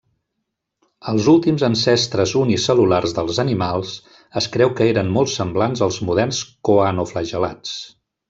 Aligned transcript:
Els 1.11 1.27
últims 1.33 1.65
ancestres 1.67 2.31
unicel·lulars 2.39 3.13
dels 3.19 3.41
animals 3.43 3.93
es 4.43 4.49
creu 4.57 4.73
que 4.81 4.89
eren 4.95 5.13
molt 5.19 5.33
semblants 5.35 5.85
als 5.89 6.01
moderns 6.09 6.41
coanoflagel·lats. 6.71 7.77